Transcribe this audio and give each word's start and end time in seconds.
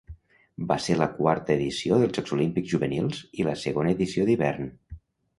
Van 0.69 0.79
ser 0.83 0.93
la 0.99 1.07
quarta 1.17 1.51
edició 1.55 1.99
dels 2.03 2.15
Jocs 2.17 2.33
Olímpics 2.37 2.71
Juvenils 2.71 3.19
i 3.43 3.45
la 3.49 3.53
segona 3.65 3.93
edició 3.99 4.25
d'hivern. 4.31 4.73